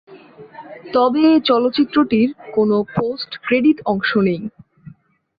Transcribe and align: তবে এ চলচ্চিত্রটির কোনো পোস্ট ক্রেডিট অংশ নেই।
তবে 0.93 1.21
এ 1.31 1.39
চলচ্চিত্রটির 1.45 2.29
কোনো 2.53 2.75
পোস্ট 2.95 3.31
ক্রেডিট 3.43 3.77
অংশ 3.85 4.09
নেই। 4.17 4.41